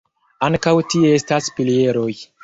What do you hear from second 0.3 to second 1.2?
Ankaŭ tie